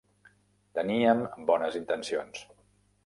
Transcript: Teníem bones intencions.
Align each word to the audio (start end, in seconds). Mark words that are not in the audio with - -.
Teníem 0.77 1.21
bones 1.51 1.77
intencions. 1.83 2.43